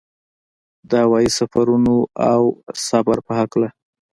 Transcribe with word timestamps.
د 0.89 0.91
هوايي 1.03 1.29
سفرونو 1.37 1.95
او 2.31 2.41
صبر 2.87 3.17
په 3.27 3.33
هکله. 3.39 3.69